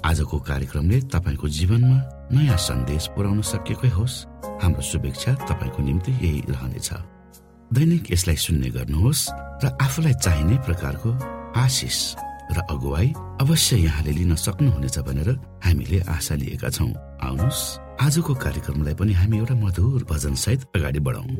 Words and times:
आजको 0.00 0.38
कार्यक्रमले 0.48 1.00
तपाईँको 1.12 1.48
जीवनमा 1.48 1.98
नयाँ 2.32 2.56
सन्देश 2.58 3.04
पुर्याउन 3.14 3.40
सकेकै 3.42 3.90
होस्। 3.96 4.16
हाम्रो 4.62 4.82
शुभेच्छा 4.82 5.32
तपाईँको 5.48 5.80
निम्ति 5.82 6.12
यही 6.12 6.40
रहनेछ। 6.48 6.90
दैनिक 7.72 8.10
यसलाई 8.12 8.36
सुन्ने 8.36 8.68
गर्नुहोस् 8.76 9.22
र 9.62 9.64
आफूलाई 9.80 10.14
चाहिने 10.24 10.56
प्रकारको 10.66 11.10
आशिष 11.56 11.98
र 12.52 12.58
अगुवाई 12.70 13.08
अवश्य 13.40 13.76
यहाँले 13.76 14.12
लिन 14.12 14.34
सक्नुहुनेछ 14.36 14.98
भनेर 15.08 15.28
हामीले 15.64 15.98
आशा 16.08 16.34
लिएका 16.34 16.68
छौँ। 16.68 16.92
आउनुहोस् 17.22 17.62
आजको 18.00 18.32
कार्यक्रमलाई 18.34 18.94
पनि 18.94 19.12
हामी 19.12 19.36
एउटा 19.38 19.54
मधुर 19.54 20.04
भजन 20.10 20.34
सहित 20.34 20.60
अगाडि 20.76 21.00
बढाउँ। 21.00 21.30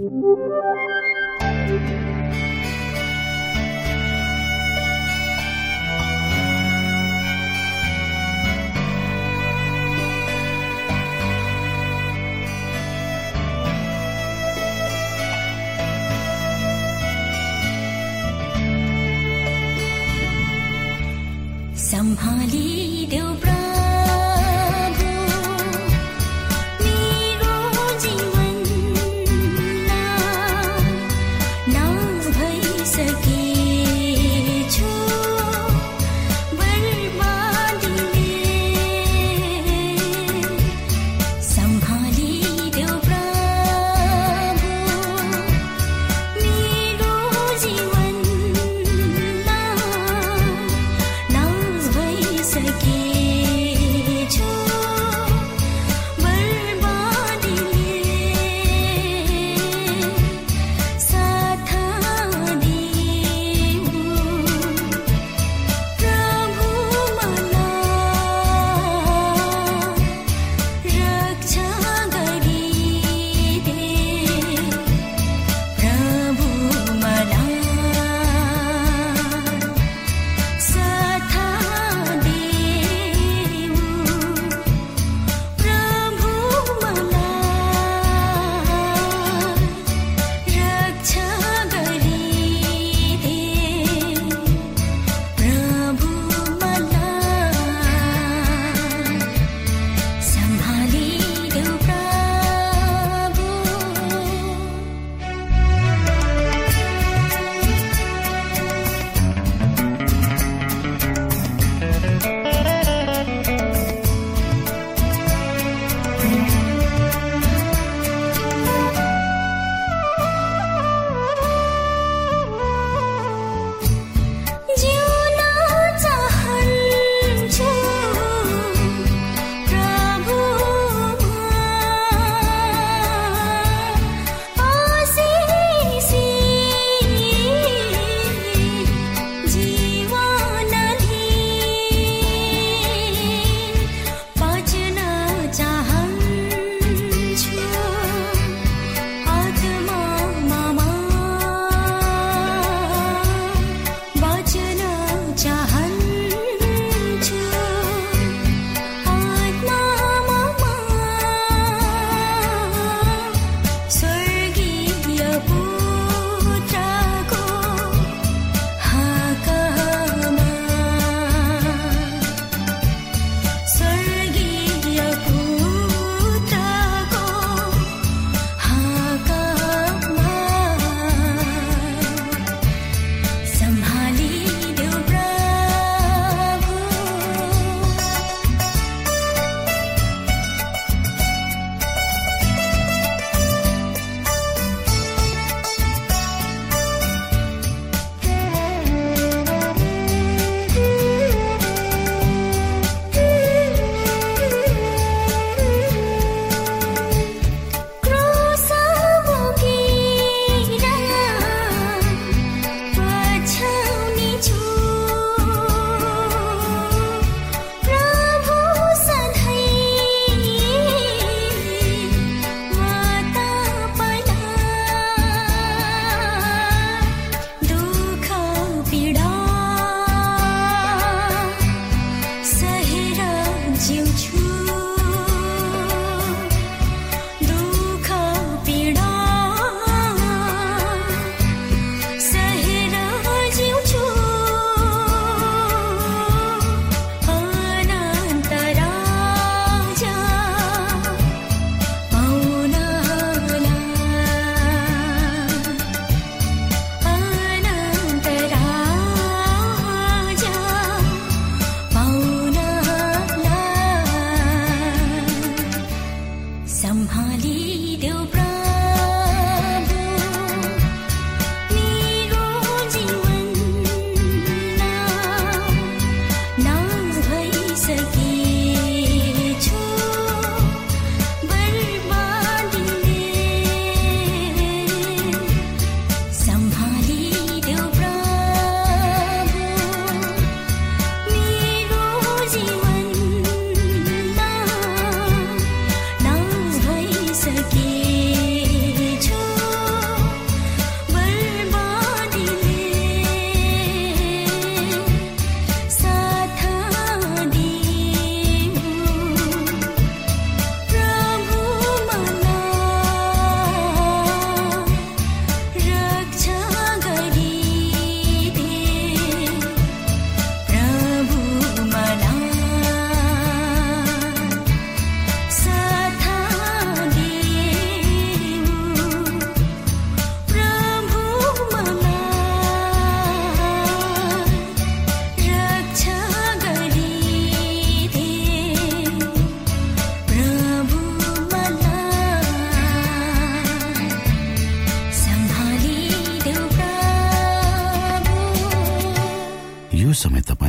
you. 233.90 234.31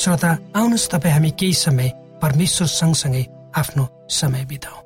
श्रोता 0.00 0.30
आउनुहोस् 0.56 0.88
तपाईँ 0.90 1.12
हामी 1.12 1.30
केही 1.36 1.54
समय 1.54 1.88
परमेश्वर 2.22 2.66
सँगसँगै 2.72 3.24
आफ्नो 3.52 3.84
समय 4.08 4.44
बिताउ। 4.48 4.78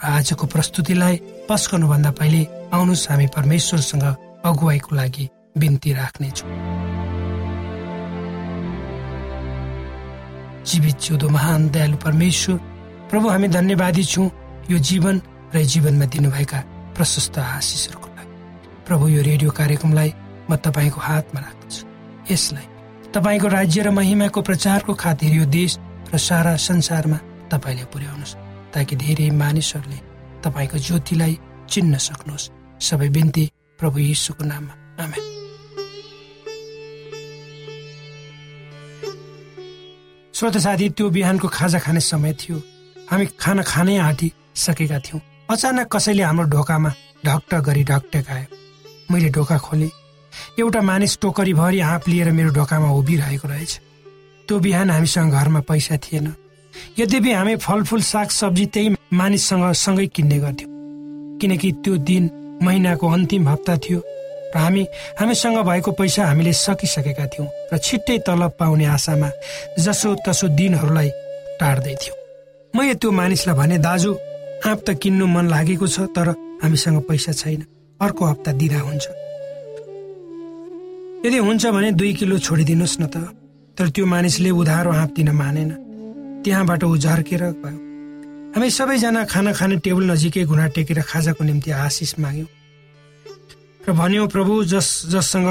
आजको 0.00 0.46
प्रस्तुतिलाई 0.48 1.16
पस्कनुभन्दा 1.48 2.10
पहिले 2.16 2.72
आउनुहोस् 2.72 3.08
हामी 3.10 3.26
परमेश्वरसँग 3.36 4.04
अगुवाईको 4.48 4.96
लागि 4.96 5.28
बिन्ती 5.60 5.92
राख्नेछौँ। 5.92 6.48
जीवित 10.64 10.96
जिउँदो 11.04 11.28
महान 11.28 11.68
दयालु 11.68 11.96
परमेश्वर 12.00 12.56
प्रभु 13.12 13.28
हामी 13.28 13.48
धन्यवादी 13.52 14.04
छौँ 14.08 14.30
यो 14.72 14.78
जीवन 14.80 15.20
र 15.52 15.64
जीवनमा 15.68 16.06
दिनुभएका 16.08 16.60
प्रशस्त 16.96 17.38
आशिषहरूको 17.38 18.08
लागि। 18.08 18.34
प्रभु 18.88 19.04
यो 19.08 19.20
रेडियो 19.20 19.50
कार्यक्रमलाई 19.52 20.10
म 20.48 20.56
तपाईँको 20.56 21.00
हातमा 21.00 21.40
राख्दछु। 21.40 21.82
यसलाई 22.32 22.71
तपाईँको 23.12 23.48
राज्य 23.48 23.82
र 23.82 23.90
महिमाको 23.90 24.40
प्रचारको 24.42 24.94
खातिर 24.94 25.32
यो 25.34 25.44
देश 25.44 25.76
र 26.14 26.18
सारा 26.18 26.56
संसारमा 26.56 27.18
तपाईँले 27.52 27.84
पुर्याउनुहोस् 27.92 28.36
ताकि 28.72 28.96
धेरै 28.96 29.30
मानिसहरूले 29.36 29.98
तपाईँको 30.40 30.78
ज्योतिलाई 30.78 31.38
चिन्न 31.68 31.96
सक्नुहोस्। 31.98 32.50
सबै 32.80 33.08
बिन्ती 33.08 33.44
प्रभु 33.78 33.98
यीशुको 33.98 34.44
नाममा। 34.44 34.74
आमेन। 35.04 35.22
श्रोत 40.34 40.56
साथी 40.56 40.88
त्यो 40.96 41.10
बिहानको 41.10 41.48
खाजा 41.48 41.78
खाने 41.78 42.00
समय 42.00 42.32
थियो। 42.32 42.56
हामी 43.12 43.26
खाना 43.36 43.62
खानै 43.62 43.96
आँटिसकेका 43.98 44.98
थियौँ। 44.98 45.20
अचानक 45.50 45.86
कसैले 45.92 46.22
हाम्रो 46.22 46.48
ढोकामा 46.48 46.90
ढक्ट 47.26 47.54
गरी 47.60 47.84
ढकटकायो 47.84 48.46
मैले 49.12 49.28
ढोका 49.28 49.58
खोलेँ। 49.58 50.01
एउटा 50.60 50.80
मानिस 50.80 51.18
टोकरीभरि 51.22 51.80
आँप 51.80 52.08
लिएर 52.08 52.30
मेरो 52.32 52.50
ढोकामा 52.52 52.90
उभिरहेको 52.90 53.48
रहेछ। 53.48 53.72
त्यो 54.48 54.58
बिहान 54.58 54.90
हामीसँग 54.90 55.32
घरमा 55.32 55.60
पैसा 55.68 55.96
थिएन। 55.96 56.34
यद्यपि 56.98 57.32
हामी 57.32 57.56
फलफुल 57.56 58.02
साग 58.02 58.28
सब्जी 58.30 58.66
त्यही 58.66 58.88
मानिससँग 59.12 59.72
सँगै 59.72 60.06
किन्ने 60.06 60.38
गर्थ्यौँ। 60.38 60.70
किनकि 61.40 61.72
त्यो 61.84 61.96
दिन 62.08 62.30
महिनाको 62.62 63.08
अन्तिम 63.08 63.48
हप्ता 63.48 63.76
थियो 63.76 64.00
र 64.54 64.58
हामी 64.58 64.82
हामीसँग 65.20 65.58
भएको 65.64 65.92
पैसा 65.92 66.26
हामीले 66.26 66.52
सकिसकेका 66.52 67.26
थियौँ 67.26 67.48
र 67.72 67.78
छिट्टै 67.78 68.18
तलब 68.26 68.52
पाउने 68.58 68.84
आशामा 68.86 69.30
जसो 69.78 70.14
तसो 70.26 70.48
दिनहरूलाई 70.48 71.10
टार्दै 71.60 71.94
थियौँ। 72.00 72.16
मैले 72.74 72.94
त्यो 72.94 73.10
मानिसलाई 73.10 73.56
भने 73.56 73.78
दाजु 73.78 74.12
आँप 74.68 74.80
त 74.86 74.94
किन्नु 75.02 75.26
मन 75.26 75.48
लागेको 75.48 75.86
छ 75.86 76.08
तर 76.16 76.28
हामीसँग 76.62 77.00
पैसा 77.08 77.32
छैन। 77.32 77.64
अर्को 78.00 78.24
हप्ता 78.24 78.52
दिँदा 78.52 78.80
हुन्छ। 78.80 79.04
यदि 81.24 81.38
हुन्छ 81.38 81.66
भने 81.66 81.90
दुई 81.94 82.12
किलो 82.14 82.38
छोडिदिनुहोस् 82.38 83.00
न 83.00 83.06
त। 83.06 83.16
तर 83.78 83.88
त्यो 83.94 84.04
मानिसले 84.06 84.50
उधारो 84.50 84.90
आँप 84.90 85.10
दिन 85.16 85.30
मानेन। 85.30 85.70
त्यहाँबाट 86.42 86.82
ऊ 86.84 86.96
झर्केर 86.98 87.42
गयो। 87.62 87.78
हामी 88.54 88.68
सबैजना 88.68 89.22
खाना 89.30 89.52
खाने 89.54 89.76
टेबल 89.86 90.04
नजिकै 90.10 90.44
घुँडा 90.44 90.66
टेकेर 90.74 91.00
खाजाको 91.06 91.42
निम्ति 91.44 91.70
आशिष 91.70 92.18
माग्यौँ। 92.18 92.50
र 93.86 93.92
भन्यौँ 93.94 94.26
प्रभु 94.28 94.52
जस 94.66 94.88
जससँग 95.14 95.48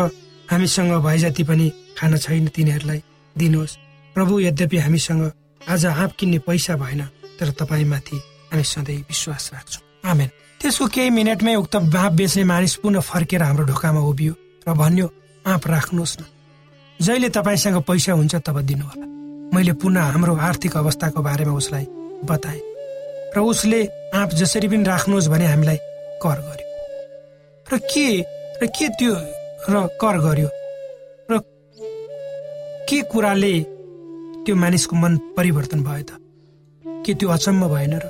हामीसँग 0.51 0.92
भए 1.00 1.18
जति 1.24 1.44
पनि 1.48 1.68
खाना 1.98 2.18
छैन 2.20 2.48
तिनीहरूलाई 2.51 3.00
दिनुहोस्। 3.36 3.78
प्रभु 4.16 4.34
यद्यपि 4.40 4.78
हामीसँग 4.78 5.24
आज 5.72 5.86
आँप 5.88 6.12
किन्ने 6.20 6.40
पैसा 6.44 6.75
भएन 6.75 7.01
तर 7.40 7.50
तपाईँमाथि 7.56 8.18
हामी 8.51 8.63
सधैँ 8.63 9.00
विश्वास 9.08 9.50
राख्छौँ। 9.54 9.84
आमेन। 10.04 10.30
त्यसको 10.62 10.86
केही 10.88 11.10
मिनटमै 11.10 11.56
उक्त 11.56 11.75
आँप 11.75 12.12
बेच्ने 12.20 12.44
मानिस 12.44 12.75
पुनः 12.84 13.01
फर्केर 13.01 13.42
हाम्रो 13.44 13.66
ढोकामा 13.72 14.01
उभियो 14.12 14.34
र 14.68 14.74
भन्यो 14.75 15.08
आँप 15.48 15.68
राख्नुहोस् 15.68 16.18
न। 16.22 16.26
जहिले 17.00 17.30
तपाईँसँग 17.30 17.82
पैसा 17.82 18.14
हुन्छ 18.14 18.36
तब 18.46 18.62
दिनुहोला। 18.62 19.06
मैले 19.56 19.74
पुनः 19.74 20.02
हाम्रो 20.14 20.36
आर्थिक 20.38 20.78
अवस्थाको 20.78 21.22
बारेमा 21.22 21.54
उसलाई 21.54 21.86
बताएँ 22.30 22.62
र 23.36 23.40
उसले 23.42 23.82
आँप 24.16 24.30
जसरी 24.38 24.68
पनि 24.68 24.84
राख्नुहोस् 24.84 25.30
भने 25.30 25.46
हामीलाई 25.48 25.78
कर 26.22 26.40
गर्यो। 26.46 26.68
र 27.68 27.80
के 27.90 28.08
र 28.62 28.68
के 28.70 28.88
त्यो 29.00 29.14
र 29.70 29.88
कर 29.98 30.16
गर्यो? 30.22 30.50
र 31.32 31.40
के 32.86 33.02
कुराले 33.02 33.54
त्यो 34.46 34.56
मानिसको 34.56 34.96
मन 34.96 35.18
परिवर्तन 35.38 35.84
भयो 35.84 36.04
त? 36.04 36.12
के 37.06 37.14
त्यो 37.18 37.30
अचम्म 37.30 37.68
भएन 37.68 37.94
र 37.98 38.06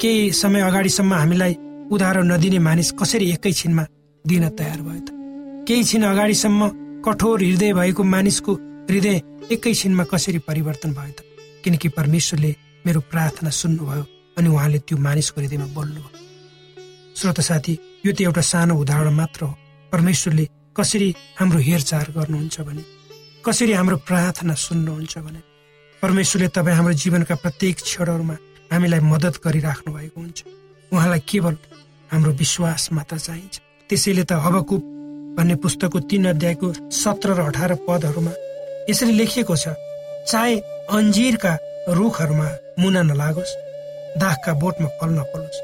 केही 0.00 0.32
समय 0.32 0.60
अगाडिसम्म 0.60 1.12
हामीलाई 1.14 1.52
उधारो 1.92 2.22
नदिने 2.22 2.58
मानिस 2.58 2.92
कसरी 2.96 3.30
एकैछिनमा 3.32 3.84
दिन 4.24 4.48
तयार 4.56 4.80
भयो 4.80 5.00
त? 5.04 5.11
केही 5.66 5.84
छिन 5.84 6.02
अगाडिसम्म 6.02 6.68
कठोर 7.06 7.42
हृदय 7.42 7.72
भएको 7.72 8.02
मानिसको 8.02 8.52
हृदय 8.90 9.20
एकैछिनमा 9.54 10.04
कसरी 10.10 10.38
परिवर्तन 10.48 10.90
भयो 10.92 11.12
त? 11.14 11.22
किनकि 11.62 11.88
परमेश्वरले 11.88 12.50
मेरो 12.86 13.00
प्रार्थना 13.06 13.50
सुन्नुभयो 13.50 14.04
अनि 14.38 14.48
उहाँले 14.48 14.78
त्यो 14.78 14.98
मानिसको 14.98 15.40
हृदयमा 15.40 15.66
बोल्नुभयो। 15.76 16.10
श्रोत 17.16 17.40
साथी 17.40 17.78
यो 18.06 18.12
त 18.12 18.20
एउटा 18.26 18.42
सानो 18.42 18.74
उदाहरण 18.74 19.14
मात्र 19.14 19.40
हो। 19.44 19.54
परमेश्वरले 19.92 20.48
कसरी 20.76 21.08
हाम्रो 21.38 21.58
हेरचाह 21.62 22.02
गर्नुहुन्छ 22.16 22.60
भने 22.66 22.82
कसरी 23.46 23.72
हाम्रो 23.72 23.96
प्रार्थना 24.08 24.54
सुन्नुहुन्छ 24.66 25.14
भने 25.18 25.40
परमेश्वरले 26.02 26.48
तपाईँ 26.58 26.76
हाम्रो 26.76 26.94
जीवनका 27.02 27.34
प्रत्येक 27.38 27.76
क्षणहरूमा 27.86 28.36
हामीलाई 28.72 29.00
मद्दत 29.12 29.34
गरिराख्नु 29.46 29.94
भएको 29.94 30.20
हुन्छ। 30.20 30.38
उहाँलाई 30.92 31.22
केवल 31.30 31.54
हाम्रो 32.10 32.32
विश्वास 32.42 32.88
मात्र 32.92 33.18
चाहिन्छ। 33.18 33.54
त्यसैले 33.90 34.24
त 34.26 34.32
हबकुप 34.42 34.82
भन्ने 35.36 35.54
पुस्तकको 35.64 35.98
तीन 36.10 36.24
अध्यायको 36.28 36.72
सत्र 36.92 37.28
र 37.38 37.40
अठार 37.48 37.72
पदहरूमा 37.88 38.32
यसरी 38.90 39.12
लेखिएको 39.20 39.56
छ 39.56 39.74
चाहे 40.30 40.54
अन्जिरका 40.96 41.52
रुखहरूमा 41.98 42.48
मुना 42.80 43.02
नलागोस् 43.10 43.58
दागका 44.22 44.52
बोटमा 44.62 44.88
फल 44.98 45.10
नफलोस् 45.18 45.62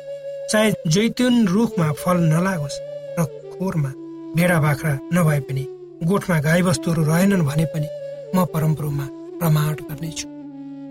चाहे 0.51 0.69
जैतुन 0.95 1.35
रुखमा 1.55 1.89
फल 2.03 2.19
नलागोस् 2.33 2.81
र 3.19 3.25
खोरमा 3.53 3.91
भेडा 4.37 4.59
बाख्रा 4.61 4.93
नभए 5.17 5.41
पनि 5.49 5.65
गोठमा 6.09 6.37
गाईबस्तुहरू 6.41 7.03
रहेनन् 7.05 7.47
भने 7.49 7.67
पनि 7.75 7.89
म 8.35 8.45
परम्परामा 8.55 9.07
रमाट 9.43 9.79
गर्नेछु। 9.89 10.27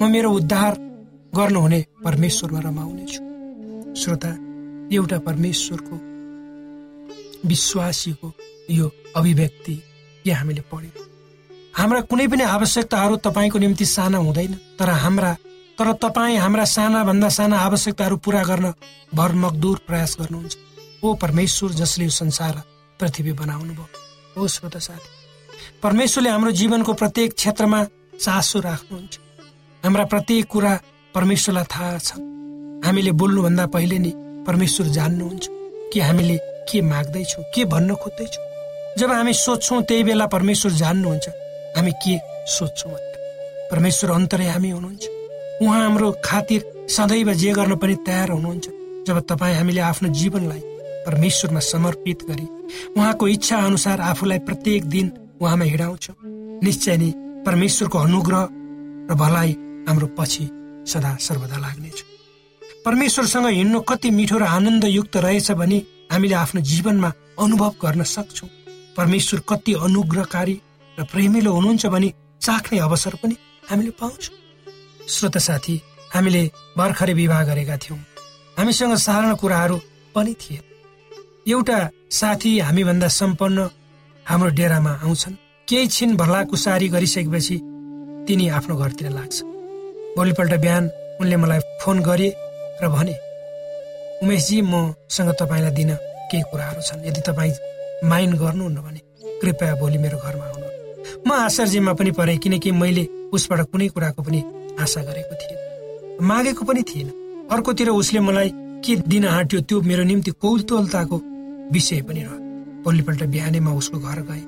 म 0.01 0.11
मेरो 0.11 0.29
उद्धार 0.31 0.73
गर्नुहुने 1.37 1.79
परमेश्वरमा 2.05 2.59
रमाउनेछु। 2.59 3.21
श्रोता 4.01 4.31
एउटा 4.95 5.17
परमेश्वरको 5.27 5.95
विश्वासीको 7.49 8.27
यो 8.69 8.91
अभिव्यक्ति 9.15 9.75
के 10.25 10.31
हामीले 10.31 10.61
पढ्यौँ? 10.71 11.05
हाम्रा 11.73 12.01
कुनै 12.09 12.27
पनि 12.27 12.43
आवश्यकताहरू 12.43 13.15
तपाईँको 13.25 13.59
निम्ति 13.59 13.85
साना 13.85 14.17
हुँदैन 14.17 14.53
तर 14.79 14.89
हाम्रा 15.03 15.33
तर 15.77 15.91
तपाईँ 16.03 16.37
हाम्रा 16.37 16.65
सानाभन्दा 16.65 17.29
साना 17.29 17.57
आवश्यकताहरू 17.59 18.17
पुरा 18.17 18.43
गर्न 18.43 18.73
भरमकदुर 19.13 19.77
प्रयास 19.87 20.17
गर्नुहुन्छ। 20.19 20.57
ओ 21.03 21.13
परमेश्वर 21.21 21.71
जसले 21.71 22.05
यो 22.05 22.09
संसार 22.11 22.61
पृथ्वी 22.99 23.31
बनाउनु 23.33 23.73
भयो। 23.73 24.41
ओ 24.41 24.47
श्रोता 24.47 24.79
साथी 24.79 25.09
परमेश्वरले 25.83 26.29
हाम्रो 26.29 26.51
जीवनको 26.51 26.93
प्रत्येक 26.93 27.33
क्षेत्रमा 27.33 27.83
चासो 28.19 28.59
राख्नुहुन्छ। 28.59 29.13
हाम्रा 29.83 30.05
प्रत्येक 30.05 30.45
कुरा 30.49 30.73
परमेश्वरलाई 31.15 31.65
थाहा 31.71 31.97
छ। 31.97 32.17
हामीले 32.85 33.11
बोल्नुभन्दा 33.11 33.65
पहिले 33.69 33.97
नै 33.99 34.11
परमेश्वर 34.47 34.87
जान्नुहुन्छ 34.97 35.45
कि 35.93 35.99
हामीले 35.99 36.37
के 36.69 36.81
माग्दैछौँ 36.81 37.43
के 37.55 37.65
भन्न 37.65 37.95
खोज्दैछौँ। 37.95 38.45
जब 38.97 39.11
हामी 39.11 39.33
सोध्छौँ 39.33 39.81
त्यही 39.83 40.03
बेला 40.03 40.25
परमेश्वर 40.25 40.71
जान्नुहुन्छ 40.73 41.29
हामी 41.77 41.91
के 42.01 42.17
सोध्छौँ 42.49 42.97
परमेश्वर 43.71 44.11
अन्तर्यामी 44.11 44.69
हुनुहुन्छ। 44.69 45.05
उहाँ 45.61 45.81
हाम्रो 45.81 46.11
खातिर 46.25 46.87
सदैव 46.89 47.33
जे 47.33 47.51
गर्न 47.53 47.75
पनि 47.77 47.95
तयार 48.07 48.29
हुनुहुन्छ। 48.31 48.65
जब 49.07 49.19
तपाईँ 49.29 49.55
हामीले 49.55 49.81
आफ्नो 49.81 50.09
जीवनलाई 50.09 50.61
परमेश्वरमा 51.05 51.59
समर्पित 51.59 52.25
गरी 52.29 52.47
उहाँको 52.97 53.27
इच्छा 53.27 53.57
अनुसार 53.65 54.01
आफूलाई 54.01 54.39
प्रत्येक 54.49 54.89
दिन 54.89 55.11
उहाँमा 55.41 55.65
हिँडाउँछौँ 55.65 56.15
निश्चय 56.65 56.97
नै 56.97 57.11
परमेश्वरको 57.45 57.97
अनुग्रह 57.99 58.43
र 59.11 59.15
भलाइ 59.21 59.51
हाम्रो 59.87 60.07
पछि 60.17 60.49
सदा 60.91 61.15
सर्वदा 61.21 61.57
लाग्नेछ। 61.57 62.03
परमेश्वरसँग 62.85 63.47
हिँड्नु 63.47 63.79
कति 63.89 64.09
मिठो 64.11 64.37
र 64.37 64.43
आनन्दयुक्त 64.57 65.17
रहेछ 65.17 65.51
भने 65.53 65.77
हामीले 66.11 66.35
आफ्नो 66.43 66.61
जीवनमा 66.61 67.13
अनुभव 67.39 67.73
गर्न 67.83 68.03
सक्छौँ। 68.15 68.49
परमेश्वर 68.97 69.39
कति 69.49 69.73
अनुग्रहकारी 69.85 70.61
र 70.97 71.03
प्रेमिलो 71.03 71.51
हुनुहुन्छ 71.53 71.85
भने 71.85 72.13
चाख्ने 72.41 72.79
अवसर 72.79 73.15
पनि 73.23 73.35
हामीले 73.69 73.91
पाउँछौँ। 73.99 74.35
श्रोत 75.09 75.37
साथी 75.37 75.81
हामीले 76.13 76.43
भर्खरै 76.77 77.13
विवाह 77.13 77.43
गरेका 77.43 77.77
थियौँ। 77.77 77.99
हामीसँग 78.57 78.95
साधारण 78.97 79.35
कुराहरू 79.35 79.77
पनि 80.15 80.33
थिए। 80.33 80.59
एउटा 81.47 81.77
साथी 82.11 82.57
हामीभन्दा 82.59 83.07
सम्पन्न 83.07 83.69
हाम्रो 84.25 84.49
डेरामा 84.49 84.91
आउँछन्। 85.03 85.35
केही 85.67 85.87
छिन 85.87 86.15
भलाकुसारी 86.17 86.87
गरिसकेपछि 86.89 87.57
तिनी 88.27 88.47
आफ्नो 88.49 88.75
घरतिर 88.75 89.09
लाग्छ। 89.09 89.43
भोलिपल्ट 90.17 90.53
बिहान 90.61 90.89
उनले 91.21 91.37
मलाई 91.37 91.59
फोन 91.81 91.99
गरे 92.01 92.29
र 92.81 92.89
भने 92.89 93.15
उमेशजी 94.23 94.61
मसँग 94.61 95.31
तपाईँलाई 95.39 95.71
दिन 95.71 95.91
केही 96.31 96.43
कुराहरू 96.51 96.81
छन्। 96.81 97.05
यदि 97.05 97.21
तपाईँ 97.21 97.53
माइन्ड 98.03 98.35
गर्नुहुन्न 98.39 98.81
भने 98.81 99.01
कृपया 99.41 99.75
भोलि 99.75 99.97
मेरो 99.97 100.17
घरमा 100.17 100.45
आउनु 100.45 100.65
म 101.27 101.31
आश्चर्यमा 101.33 101.93
पनि 101.93 102.11
परेँ 102.11 102.37
किनकि 102.37 102.71
मैले 102.71 103.03
उसबाट 103.33 103.61
कुनै 103.71 103.87
कुराको 103.95 104.23
पनि 104.23 104.43
आशा 104.81 105.01
गरेको 105.03 105.35
थिएन 105.41 106.25
मागेको 106.27 106.65
पनि 106.65 106.83
थिएन 106.89 107.09
अर्कोतिर 107.51 107.89
उसले 107.89 108.19
मलाई 108.19 108.51
के 108.85 108.95
दिन 109.07 109.25
आँट्यो 109.27 109.61
त्यो 109.61 109.81
मेरो 109.81 110.03
निम्ति 110.03 110.31
कौतूहलताको 110.41 111.17
विषय 111.73 112.01
पनि 112.07 112.21
रह्यो। 112.23 112.37
भोलिपल्ट 112.83 113.23
बिहानै 113.33 113.59
म 113.59 113.73
उसको 113.77 113.99
घर 113.99 114.19
गएँ। 114.29 114.45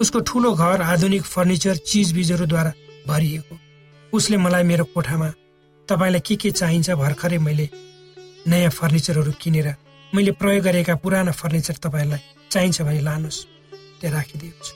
उसको 0.00 0.20
ठुलो 0.28 0.52
घर 0.54 0.82
आधुनिक 0.82 1.22
फर्निचर 1.24 1.76
चिजबिजहरूद्वारा 1.90 2.72
भरिएको। 3.08 3.58
उसले 4.12 4.36
मलाई 4.36 4.62
मेरो 4.64 4.84
कोठामा 4.94 5.28
तपाईँलाई 5.88 6.20
के 6.26 6.36
के 6.36 6.50
चाहिन्छ 6.50 6.90
भर्खरै 7.02 7.38
मैले 7.38 7.68
नयाँ 8.48 8.70
फर्निचरहरू 8.70 9.32
किनेर 9.40 9.74
मैले 10.12 10.32
प्रयोग 10.40 10.64
गरेका 10.64 10.94
पुराना 11.04 11.32
फर्निचर 11.32 11.76
तपाईँलाई 11.84 12.20
चाहिन्छ 12.52 12.82
भने 12.82 13.00
लानुहोस् 13.00 13.44
त्यहाँ 14.00 14.16
राखिदिएको 14.16 14.64
छु। 14.64 14.74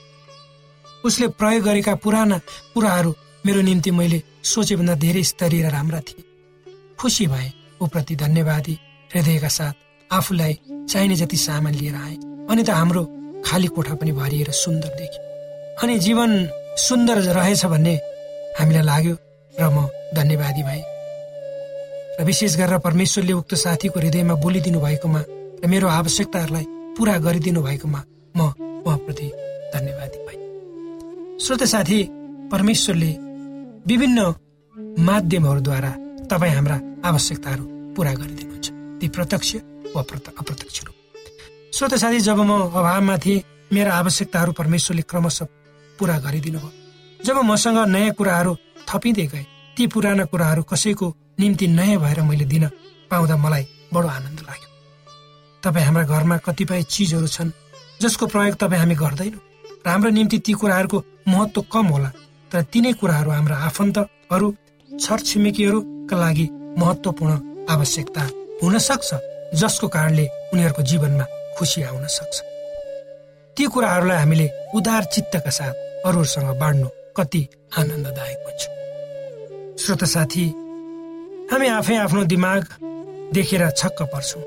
उसले 1.07 1.27
प्रयोग 1.39 1.63
गरेका 1.63 1.95
पुराना 2.03 2.37
कुराहरू 2.73 3.11
मेरो 3.45 3.61
निम्ति 3.61 3.91
मैले 3.91 4.21
सोचेभन्दा 4.43 4.95
धेरै 4.95 5.23
स्तरीय 5.23 5.61
र 5.63 5.71
राम्रा 5.71 5.99
थिए। 6.07 6.23
खुसी 6.99 7.27
भए 7.27 7.51
ऊप्रति 7.81 8.15
धन्यवादी 8.15 8.77
हृदयका 9.11 9.47
साथ 9.47 9.73
आफूलाई 10.09 10.53
चाहिने 10.89 11.15
जति 11.15 11.37
सामान 11.37 11.73
लिएर 11.75 11.95
आए 11.95 12.15
अनि 12.49 12.63
त 12.63 12.69
हाम्रो 12.69 13.03
खाली 13.45 13.67
कोठा 13.67 13.95
पनि 14.01 14.11
भरिएर 14.11 14.51
सुन्दर 14.55 14.91
देखे 14.99 15.19
अनि 15.83 15.97
जीवन 15.99 16.31
सुन्दर 16.79 17.17
रहेछ 17.37 17.65
भन्ने 17.65 17.95
हामीलाई 18.59 18.83
लाग्यो 18.83 19.15
र 19.53 19.69
म 19.69 19.87
धन्यवादी 20.15 20.63
भए। 20.63 20.81
र 22.19 22.23
विशेष 22.23 22.55
गरेर 22.57 22.77
परमेश्वरले 22.79 23.33
उक्त 23.33 23.53
साथीको 23.55 23.99
हृदयमा 23.99 24.35
बोलिदिनु 24.43 24.79
भएकोमा 24.79 25.21
र 25.61 25.67
मेरो 25.67 25.87
आवश्यकताहरूलाई 25.89 26.65
पुरा 26.97 27.17
गरिदिनु 27.25 27.61
भएकोमा 27.61 28.01
म 28.35 28.39
उहाँप्रति 28.85 29.27
धन्यवादी 29.73 30.19
भए 30.25 30.37
श्रोत 31.39 31.63
साथी 31.73 31.99
परमेश्वरले 32.51 33.11
विभिन्न 33.89 34.19
माध्यमहरूद्वारा 35.05 35.91
तपाईँ 36.31 36.53
हाम्रा 36.53 36.77
आवश्यकताहरू 37.09 37.63
पुरा 37.95 38.13
गरिदिनुहुन्छ 38.13 38.67
ती 38.99 39.07
प्रत्यक्ष 39.15 39.55
वा 39.95 40.01
अप्रत्यक्ष 40.01 40.83
रूप। 40.85 40.95
श्रोत 41.75 41.93
साथी 42.03 42.19
जब 42.27 42.39
म 42.39 42.51
अभावमा 42.71 43.17
थिएँ 43.25 43.43
मेरा 43.73 43.93
आवश्यकताहरू 43.93 44.51
परमेश्वरले 44.59 45.03
क्रमशः 45.11 45.47
पुरा 45.99 46.17
गरिदिनु 46.25 46.59
भयो 46.59 46.71
जब 47.19 47.37
मसँग 47.49 47.77
नयाँ 47.95 48.13
कुराहरू 48.17 48.55
थपिँदै 48.89 49.25
गए 49.27 49.45
ती 49.77 49.87
पुराना 49.93 50.25
कुराहरू 50.31 50.63
कसैको 50.71 51.13
निम्ति 51.39 51.67
नयाँ 51.67 51.99
भएर 52.03 52.21
मैले 52.29 52.45
दिन 52.45 52.67
पाउँदा 53.11 53.35
मलाई 53.37 53.63
बडो 53.93 54.07
आनन्द 54.07 54.39
लाग्यो। 54.47 54.64
तपाईँ 55.65 55.85
हाम्रा 55.85 56.03
घरमा 56.05 56.37
कतिपय 56.45 56.83
चिजहरू 56.85 57.27
छन् 57.27 57.51
जसको 58.01 58.25
प्रयोग 58.29 58.55
तपाईँ 58.61 58.79
हामी 58.79 58.95
गर्दैनौँ। 58.95 59.41
र 59.85 59.89
हाम्रो 59.89 60.09
निम्ति 60.09 60.37
ती 60.45 60.53
कुराहरूको 60.53 60.97
महत्व 61.27 61.61
कम 61.73 61.85
होला 61.89 62.09
तर 62.51 62.61
तिनै 62.69 62.93
कुराहरू 63.01 63.31
हाम्रा 63.31 63.55
आफन्तहरू 63.67 64.47
छरछिमेकीहरूका 64.89 66.15
लागि 66.17 66.45
महत्वपूर्ण 66.77 67.33
आवश्यकता 67.73 68.23
हुन 68.61 68.77
सक्छ 68.79 69.09
जसको 69.57 69.87
कारणले 69.87 70.25
उनीहरूको 70.53 70.81
जीवनमा 70.81 71.25
खुसी 71.57 71.81
आउन 71.89 72.05
सक्छ। 72.07 72.35
ती 73.57 73.63
कुराहरूलाई 73.73 74.17
हामीले 74.17 74.47
उदार 74.75 75.03
चित्तका 75.13 75.49
साथ 75.49 75.73
अरूहरूसँग 76.05 76.49
बाँड्नु 76.61 76.89
कति 77.17 77.41
आनन्ददायक 77.77 78.39
हुन्छ। 78.45 78.63
श्रोत 79.81 80.03
साथी 80.13 80.45
हामी 81.51 81.67
आफै 81.77 81.95
आफ्नो 81.97 82.23
दिमाग 82.33 82.63
देखेर 83.33 83.69
छक्क 83.71 84.01
पर्छौँ। 84.13 84.43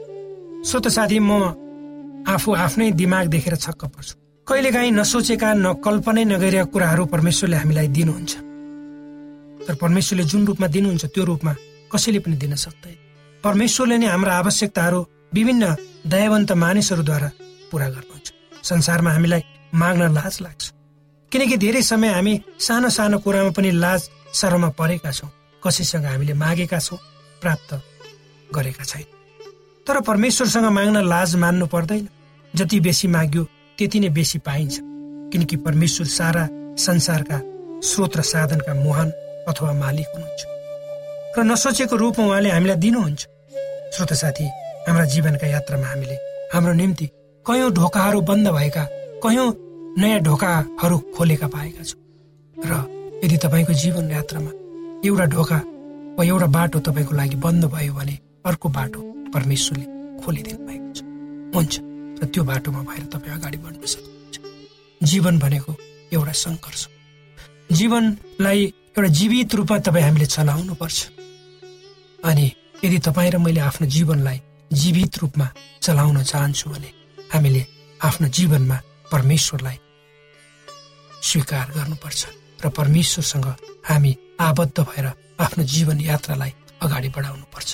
श्रोत 0.58 0.86
साथी 0.88 1.18
म 1.18 1.30
आफू 2.28 2.54
आफ्नै 2.54 2.90
दिमाग 2.92 3.26
देखेर 3.26 3.54
छक्क 3.56 3.84
पर्छु। 3.84 4.14
कहिलेकाहीँ 4.46 4.90
नसोचेका 4.90 5.48
नकल्पनै 5.54 6.24
नगरेका 6.24 6.64
कुराहरू 6.72 7.04
परमेश्वरले 7.06 7.56
हामीलाई 7.56 7.88
दिनुहुन्छ। 7.88 8.32
तर 9.66 9.74
परमेश्वरले 9.74 10.24
जुन 10.24 10.46
रूपमा 10.46 10.66
दिनुहुन्छ 10.66 11.04
त्यो 11.14 11.24
रूपमा 11.24 11.52
कसैले 11.92 12.18
पनि 12.18 12.36
दिन 12.36 12.54
सक्दैन। 12.54 12.96
परमेश्वरले 13.44 13.96
नै 13.98 14.06
हाम्रा 14.06 14.32
आवश्यकताहरू 14.34 15.00
विभिन्न 15.34 15.64
दयावन्त 16.06 16.50
मानिसहरूद्वारा 16.52 17.28
पुरा 17.70 17.88
गर्नुहुन्छ। 17.88 18.26
संसारमा 18.62 19.10
हामीलाई 19.10 19.42
माग्न 19.74 20.02
लाज 20.12 20.34
लाग्छ। 20.42 20.64
किनकि 21.32 21.56
धेरै 21.56 21.82
समय 21.82 22.08
हामी 22.08 22.34
सानो 22.58 22.88
सानो 22.88 23.18
कुरामा 23.18 23.50
पनि 23.54 23.70
लाज 23.70 24.00
शरमा 24.34 24.68
परेका 24.74 25.10
छौँ। 25.12 25.30
कसैसँग 25.62 26.04
हामीले 26.04 26.34
मागेका 26.34 26.78
छौँ 26.78 26.98
प्राप्त 27.42 27.70
गरेका 28.54 28.84
छैन। 28.84 29.17
तर 29.88 30.00
परमेश्वरसँग 30.04 30.64
माग्न 30.68 31.00
लाज 31.08 31.34
मान्नु 31.36 31.66
पर्दैन। 31.66 32.08
जति 32.54 32.80
बेसी 32.80 33.08
माग्यो 33.08 33.44
त्यति 33.78 34.00
नै 34.00 34.08
बेसी 34.08 34.38
पाइन्छ। 34.38 34.78
किनकि 35.32 35.56
परमेश्वर 35.56 36.06
सारा 36.06 36.48
संसारका 36.76 37.38
स्रोत 37.80 38.16
र 38.16 38.22
साधनका 38.22 38.74
मुहान 38.74 39.08
अथवा 39.48 39.72
मालिक 39.72 40.06
हुनुहुन्छ। 40.14 40.42
र 41.38 41.42
नसोचेको 41.44 41.96
रूपमा 41.96 42.26
उहाँले 42.26 42.50
हामीलाई 42.50 42.76
दिनुहुन्छ। 42.76 43.20
श्रोत 43.96 44.12
साथी 44.12 44.44
हाम्रा 44.88 45.04
जीवनका 45.04 45.46
यात्रामा 45.46 45.86
हामीले 45.86 46.16
हाम्रो 46.52 46.72
निम्ति 46.72 47.06
कयौँ 47.46 47.70
ढोकाहरू 47.72 48.20
बन्द 48.28 48.48
भएका 48.48 48.84
कयौँ 49.24 49.48
नयाँ 49.98 50.20
ढोकाहरू 50.20 50.98
खोलेका 51.16 51.48
पाएका 51.48 51.82
छौँ। 51.82 52.00
र 52.56 52.72
यदि 53.24 53.36
तपाईँको 53.36 53.72
जीवन 53.72 54.10
यात्रामा 54.10 54.50
एउटा 55.08 55.24
ढोका 55.32 55.58
वा 56.16 56.24
एउटा 56.24 56.46
बाटो 56.46 56.78
तपाईँको 56.80 57.14
लागि 57.16 57.36
बन्द 57.40 57.64
भयो 57.72 57.94
भने 57.94 58.18
अर्को 58.44 58.68
बाटो 58.68 59.00
परमेश्वरले 59.34 59.86
खोलिदिनु 60.22 60.60
भएको 60.68 60.90
छ। 60.96 61.00
हुन्छ 61.54 61.74
र 62.20 62.24
त्यो 62.32 62.42
बाटोमा 62.44 62.80
भएर 62.88 63.04
तपाईँ 63.12 63.34
अगाडि 63.38 63.58
बढ्न 63.64 63.84
सक्नुहुन्छ। 63.86 64.36
जीवन 65.10 65.34
भनेको 65.38 65.72
एउटा 66.12 66.34
सङ्घर्ष 66.44 66.82
जीवनलाई 67.78 68.60
एउटा 68.96 69.10
जीवित 69.18 69.54
रूपमा 69.54 69.78
तपाईँ 69.86 70.04
हामीले 70.04 70.26
चलाउनु 70.26 70.74
पर्छ 70.80 70.98
अनि 72.24 72.46
यदि 72.84 72.98
तपाईँ 73.06 73.30
र 73.30 73.38
मैले 73.38 73.60
आफ्नो 73.60 73.86
जीवनलाई 73.86 74.38
जीवित 74.72 75.18
रूपमा 75.18 75.46
चलाउन 75.82 76.22
चाहन्छु 76.22 76.70
भने 76.70 76.90
हामीले 77.32 77.62
आफ्नो 78.00 78.26
जीवनमा 78.28 78.76
परमेश्वरलाई 79.12 79.78
स्वीकार 81.28 81.66
गर्नुपर्छ 81.76 82.20
र 82.64 82.68
परमेश्वरसँग 82.78 83.46
हामी 83.88 84.12
आबद्ध 84.40 84.78
भएर 84.80 85.06
आफ्नो 85.40 85.62
जीवन 85.64 86.00
यात्रालाई 86.00 86.52
अगाडि 86.82 87.08
बढाउनुपर्छ। 87.16 87.70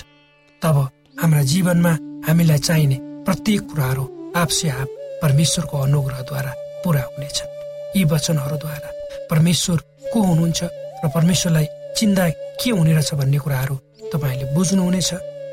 तब 0.61 0.77
हाम्रा 1.21 1.41
जीवनमा 1.41 1.91
हामीलाई 2.27 2.57
चाहिने 2.57 2.97
प्रत्येक 3.25 3.61
कुराहरू 3.61 4.03
आपसे 4.35 4.69
आप 4.69 4.87
परमेश्वरको 5.21 5.77
अनुग्रहद्वारा 5.77 6.51
पुरा 6.83 7.01
हुनेछन्। 7.01 7.49
यी 7.97 8.03
वचनहरूद्वारा 8.03 8.89
परमेश्वर 9.31 9.77
को 10.13 10.21
हुनुहुन्छ 10.21 10.63
र 11.03 11.07
परमेश्वरलाई 11.15 11.65
चिन्ता 11.97 12.29
के 12.59 12.69
हुने 12.69 12.93
रहेछ 12.93 13.13
भन्ने 13.13 13.37
कुराहरू 13.37 13.75
तपाईँले 14.11 14.45
बुझ्नुहुनेछ 14.55 15.09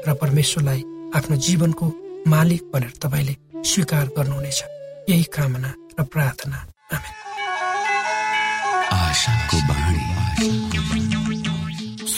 र 0.07 0.14
परमेश्वरलाई 0.23 0.81
आफ्नो 1.16 1.37
जीवनको 1.47 1.87
मालिक 2.26 2.62
भनेर 2.75 2.92
तपाईँले 3.02 3.35
स्वीकार 3.62 4.07
गर्नुहुनेछ। 4.19 4.61
यही 5.09 5.25
कामना 5.35 5.71
र 6.00 6.02
प्रार्थना। 6.02 6.59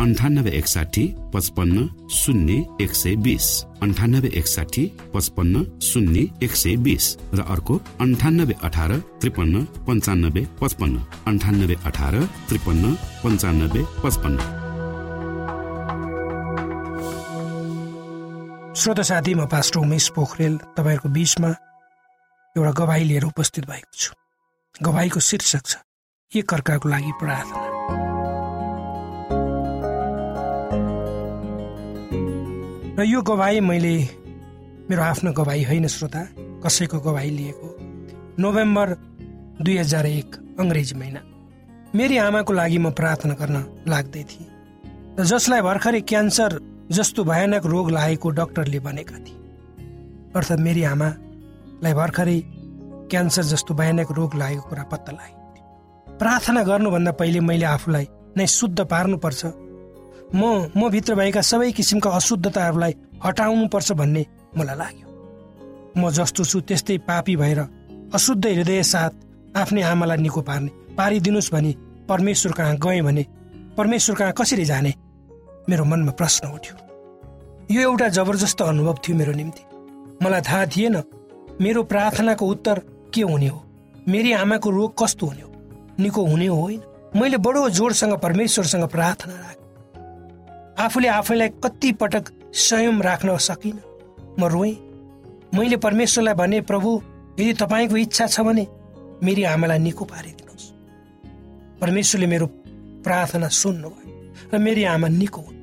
अन्ठानब्बे 0.00 0.50
एकसाठी 0.50 1.14
पचपन्न 1.34 2.08
शून्य 2.10 2.62
एक 2.80 2.94
सय 2.94 3.14
बिस. 3.14 3.64
अन्ठानब्बे 3.82 4.28
एकसाठी 4.28 4.86
पचपन्न 5.14 5.80
शून्य 5.82 6.24
एक 6.42 6.54
सय 6.54 6.76
बिस. 6.76 7.16
र 7.34 7.40
अर्को 7.40 7.80
अन्ठानब्बे 8.00 8.54
अठार 8.62 8.96
त्रिपन्न 9.20 9.64
पन्चानब्बे 9.64 10.46
पचपन्न. 10.60 10.98
अन्ठानब्बे 11.26 11.76
अठार 11.84 12.14
त्रिपन्न 12.48 12.94
पन्चानब्बे 13.24 13.82
पचपन्न. 14.04 14.38
श्रोत 18.74 19.00
साथी 19.00 19.34
म 19.34 19.46
पास्टर 19.46 19.80
उमेश 19.80 20.08
पोखरेल 20.08 20.56
तपाईँहरूको 20.56 21.08
बिचमा 21.08 21.50
एउटा 22.56 22.72
गवाई 22.72 23.04
लिएर 23.04 23.24
उपस्थित 23.24 23.64
भएको 23.64 23.98
छु। 23.98 24.12
गवाईको 24.82 25.20
शीर्षक 25.20 25.66
छ 25.66 25.76
एक 26.36 26.54
अर्काको 26.54 26.88
लागि 26.88 27.12
प्रार्थना? 27.20 27.63
र 32.94 33.02
यो 33.02 33.20
गवाई 33.22 33.60
मैले 33.60 33.96
मेरो 34.86 35.02
आफ्नो 35.02 35.32
गवाई 35.32 35.62
होइन 35.64 35.86
श्रोता 35.90 36.20
कसैको 36.62 36.98
गवाई 37.02 37.30
लिएको 37.30 37.68
नोभेम्बर 38.38 38.88
दुई 39.62 39.76
हजार 39.78 40.06
एक 40.06 40.36
अङ्ग्रेजी 40.60 40.94
महिना। 40.94 41.20
मेरी 41.94 42.16
आमाको 42.16 42.52
लागि 42.52 42.78
म 42.78 42.90
प्रार्थना 42.90 43.34
गर्न 43.34 43.56
लाग्दै 43.90 44.22
थिएँ 44.30 44.46
र 45.18 45.24
जसलाई 45.26 45.60
भर्खरै 45.60 46.00
क्यान्सर 46.06 46.60
जस्तो 46.90 47.24
भयानक 47.24 47.66
रोग 47.66 47.90
लागेको 47.90 48.30
डक्टरले 48.30 48.78
भनेका 48.86 49.18
थिए। 49.18 49.42
अर्थात् 50.30 50.60
मेरी 50.60 50.82
आमालाई 50.84 51.94
भर्खरै 51.94 52.38
क्यान्सर 53.10 53.44
जस्तो 53.52 53.74
भयानक 53.74 54.12
रोग 54.12 54.34
लागेको 54.38 54.68
कुरा 54.70 54.84
पत्ता 54.94 55.12
लाग्यो 55.18 56.16
प्रार्थना 56.18 56.62
गर्नुभन्दा 56.62 57.12
पहिले 57.18 57.40
मैले 57.42 57.66
आफूलाई 57.74 58.06
नै 58.38 58.46
शुद्ध 58.46 58.78
पार्नुपर्छ 58.86 59.42
म 60.34 60.68
म 60.76 60.90
भित्र 60.90 61.14
भएका 61.14 61.40
सबै 61.40 61.70
किसिमका 61.72 62.10
अशुद्धताहरूलाई 62.10 62.94
हटाउनुपर्छ 63.24 63.92
भन्ने 63.92 64.26
मलाई 64.58 64.76
लाग्यो। 64.76 65.08
म 65.98 66.10
जस्तो 66.10 66.44
छु 66.44 66.60
त्यस्तै 66.60 66.98
पापी 66.98 67.36
भएर 67.36 67.60
अशुद्ध 68.14 68.46
हृदय 68.46 68.82
साथ 68.82 69.12
आफ्नै 69.56 69.82
आमालाई 69.82 70.16
निको 70.16 70.40
पार्ने 70.40 70.70
पारिदिनुहोस् 70.98 71.52
भने 71.52 71.72
परमेश्वर 72.08 72.52
कहाँ 72.52 72.76
गएँ 72.76 73.02
भने 73.02 73.26
परमेश्वर 73.76 74.16
कहाँ 74.16 74.32
कसरी 74.32 74.64
जाने? 74.64 74.94
मेरो 75.68 75.84
मनमा 75.84 76.12
प्रश्न 76.12 76.48
उठ्यो। 76.48 76.76
यो 77.70 77.80
एउटा 77.80 78.08
जबरजस्त 78.08 78.62
अनुभव 78.62 78.98
थियो 79.08 79.16
मेरो 79.16 79.32
निम्ति। 79.32 79.62
मलाई 80.22 80.40
थाहा 80.40 80.66
थिएन 80.66 81.02
मेरो 81.60 81.82
प्रार्थनाको 81.82 82.46
उत्तर 82.46 82.78
के 83.14 83.22
हुने 83.22 83.48
हो? 83.48 83.62
मेरी 84.08 84.32
आमाको 84.32 84.70
रोग 84.70 85.02
कस्तो 85.02 85.26
हुने 85.26 85.42
हो? 85.42 85.50
निको 86.00 86.26
हुने 86.26 86.46
होइन। 86.46 86.80
मैले 87.16 87.36
बडो 87.36 87.68
जोडसँग 87.70 88.14
परमेश्वरसँग 88.18 88.84
प्रार्थना 88.88 89.34
राखेँ। 89.34 89.63
आफूले 90.78 91.08
आफैलाई 91.08 91.48
कति 91.48 91.92
पटक 91.92 92.24
संयम 92.52 93.02
राख्न 93.02 93.36
सकिनँ? 93.38 93.80
म 94.38 94.44
रोएँ। 94.44 94.74
मैले 95.54 95.76
परमेश्वरलाई 95.76 96.34
भने 96.34 96.60
प्रभु 96.60 96.90
यदि 97.40 97.52
तपाईँको 97.54 97.96
इच्छा 97.96 98.26
छ 98.26 98.40
भने 98.40 98.66
मेरी 99.22 99.42
आमालाई 99.44 99.78
निको 99.78 100.04
पारिदिनुहोस्। 100.04 100.66
परमेश्वरले 101.80 102.26
मेरो 102.26 102.46
प्रार्थना 103.06 103.48
सुन्नुभयो 103.48 104.50
र 104.54 104.58
मेरी 104.58 104.84
आमा 104.84 105.08
निको 105.08 105.40
हुन्। 105.40 105.58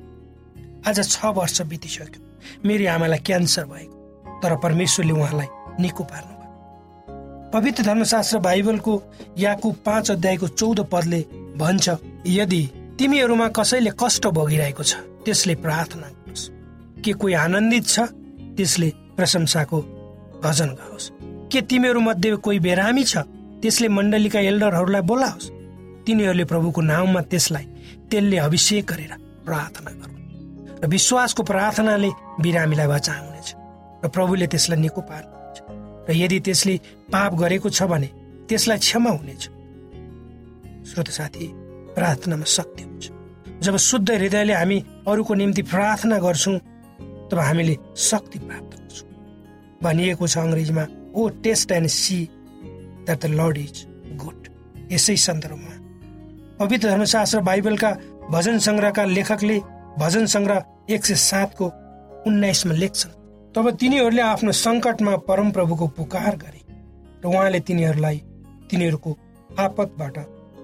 आज 0.88 0.98
छ 1.04 1.24
वर्ष 1.24 1.60
बितिसक्यो। 1.62 2.20
मेरी 2.64 2.86
आमालाई 2.86 3.18
क्यान्सर 3.18 3.64
भएको 3.64 4.40
तर 4.42 4.56
परमेश्वरले 4.56 5.12
उहाँलाई 5.12 5.48
निको 5.80 6.04
पार्नुभयो। 6.04 7.50
पवित्र 7.52 7.82
धर्मशास्त्र 7.84 8.38
बाइबलको 8.38 9.02
याकु 9.38 9.72
पाँच 9.84 10.10
अध्यायको 10.10 10.48
चौध 10.48 10.80
पदले 10.92 11.20
भन्छ 11.56 11.88
यदि 12.26 12.62
तिमीहरूमा 13.02 13.46
कसैले 13.58 13.90
कष्ट 13.98 14.26
भोगिरहेको 14.30 14.82
छ 14.86 14.94
त्यसले 15.26 15.54
प्रार्थना 15.58 16.08
गरोस् 16.22 16.44
के 17.02 17.12
कोही 17.18 17.34
आनन्दित 17.34 17.84
छ 17.84 18.00
त्यसले 18.54 18.88
प्रशंसाको 19.18 19.78
भजन 20.38 20.70
गाओस्। 20.78 21.10
के 21.50 21.60
तिमीहरू 21.66 22.00
मध्ये 22.00 22.36
कोही 22.46 22.58
बेरामी 22.62 23.04
छ 23.04 23.26
त्यसले 23.58 23.88
मण्डलीका 23.90 24.40
एल्डरहरूलाई 24.50 25.02
बोलाओस्। 25.02 25.50
तिनीहरूले 26.06 26.44
प्रभुको 26.46 26.80
नाउँमा 26.80 27.20
त्यसलाई 27.26 27.64
तेलले 28.06 28.38
अभिषेक 28.38 28.84
गरेर 28.86 29.12
प्रार्थना 29.46 29.90
गरून्। 29.98 30.22
र 30.78 30.86
विश्वासको 30.86 31.42
प्रार्थनाले 31.42 32.10
बिरामीलाई 32.38 32.86
बचाउनेछ 32.86 33.48
र 34.04 34.08
प्रभुले 34.14 34.46
त्यसलाई 34.46 34.78
निको 34.78 35.00
पार्नुहुन्छ 35.10 35.58
र 36.06 36.10
यदि 36.22 36.38
त्यसले 36.46 36.74
पाप 37.10 37.34
गरेको 37.34 37.66
छ 37.66 37.82
भने 37.90 38.08
त्यसलाई 38.46 38.78
क्षमा 38.78 39.10
हुनेछ। 39.10 39.42
श्रोत 40.86 41.10
साथी 41.18 41.46
प्रार्थनामा 41.94 42.44
शक्ति 42.56 42.82
हुन्छ। 42.82 43.10
जब 43.62 43.76
शुद्ध 43.76 44.10
हृदयले 44.10 44.54
हामी 44.54 44.78
अरूको 45.08 45.34
निम्ति 45.34 45.62
प्रार्थना 45.72 46.18
गर्छौँ 46.18 46.58
तब 47.30 47.38
हामीले 47.38 47.76
शक्ति 48.08 48.38
प्राप्त 48.38 48.72
गर्छौँ। 48.78 49.08
भनिएको 49.82 50.26
छ 50.26 50.38
अङ्ग्रेजीमा 50.38 50.84
O 51.14 51.28
taste 51.44 51.72
and 51.72 51.88
see 51.88 52.18
that 53.04 53.18
the 53.22 53.26
Lord 53.38 53.58
is 53.58 53.86
good 54.22 54.40
यसै 54.92 55.16
सन्दर्भमा 55.26 55.74
पवित्र 56.58 56.88
धर्मशास्त्र 56.88 57.40
बाइबलका 57.48 57.90
भजन 58.30 58.58
सङ्ग्रहका 58.66 59.04
लेखकले 59.16 59.58
भजन 59.98 60.26
सङ्ग्रह 60.34 60.94
एक 60.94 61.02
सय 61.06 61.14
सातको 61.22 61.66
उन्नाइसमा 62.26 62.74
लेख्छन् 62.74 63.18
तब 63.54 63.70
तिनीहरूले 63.80 64.22
आफ्नो 64.22 64.52
सङ्कटमा 64.64 65.16
परमप्रभुको 65.28 65.86
पुकार 65.98 66.36
गरे 66.42 66.60
र 67.22 67.26
उहाँले 67.28 67.60
तिनीहरूलाई 67.68 68.18
तिनीहरूको 68.70 69.10
आपतबाट 69.58 70.16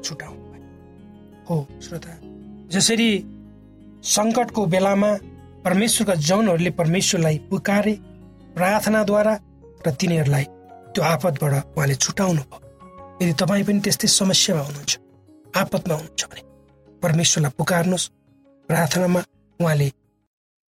छुटाउनु। 0.04 0.28
भयो 0.28 0.37
हो 1.48 1.56
श्रोता। 1.82 2.12
जसरी 2.74 3.08
सङ्कटको 4.04 4.66
बेलामा 4.66 5.10
परमेश्वरका 5.64 6.14
जनहरूले 6.28 6.70
परमेश्वरलाई 6.80 7.38
पुकारे 7.50 7.94
प्रार्थनाद्वारा 8.56 9.34
र 9.86 9.90
तिनीहरूलाई 9.90 10.44
त्यो 10.94 11.02
आपतबाट 11.04 11.54
उहाँले 11.76 11.94
छुटाउनु 12.04 12.42
भयो। 12.42 12.66
यदि 13.22 13.32
तपाईँ 13.40 13.64
पनि 13.64 13.80
त्यस्तै 13.84 14.08
समस्यामा 14.20 14.62
हुनुहुन्छ 14.62 14.92
आपतमा 15.56 15.94
हुनुहुन्छ 15.94 16.22
भने 16.30 16.42
परमेश्वरलाई 17.02 17.52
पुकार्नुहोस् 17.58 18.10
प्रार्थनामा 18.68 19.20
उहाँले 19.60 19.88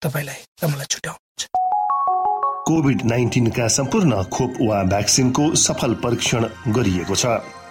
तपाईँलाई 0.01 0.39
तपाईँलाई 0.61 0.87
छुट्याउनुहुन्छ 0.93 1.43
कोभिड 2.67 2.99
नाइन्टिनका 3.05 3.67
सम्पूर्ण 3.77 4.23
खोप 4.35 4.51
वा 4.61 4.77
भ्याक्सिनको 4.93 5.43
सफल 5.65 5.93
परीक्षण 6.03 6.41
गरिएको 6.75 7.15
छ। 7.15 7.25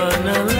wanna 0.00 0.59